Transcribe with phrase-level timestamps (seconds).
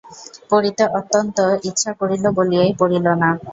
[0.49, 1.37] পড়িতে অত্যন্ত
[1.69, 3.29] ইচ্ছা করিল বলিয়াই পড়িল না।